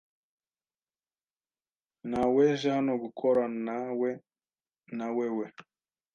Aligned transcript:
Naweje 2.09 2.67
hano 2.77 2.93
gukoranawe 3.03 4.09
nawewe. 4.97 5.45